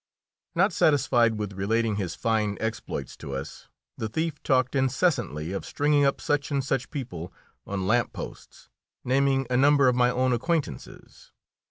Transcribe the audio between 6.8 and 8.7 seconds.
people on lamp posts,